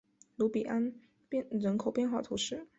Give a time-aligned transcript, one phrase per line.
[0.35, 0.91] 卢比安
[1.51, 2.65] 人口变化图示